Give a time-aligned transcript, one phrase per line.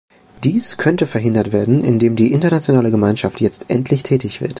[0.43, 4.49] Dies könnte verhindert werden, indem die internationale Gemeinschaft jetzt endlich tätig wird.